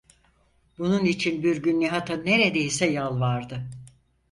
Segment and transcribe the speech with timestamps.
[0.77, 3.69] Bunun için bir gün Nihat’a neredeyse yalvardı.